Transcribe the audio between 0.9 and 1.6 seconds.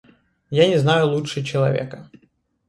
лучше